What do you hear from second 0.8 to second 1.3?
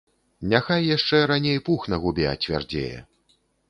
яшчэ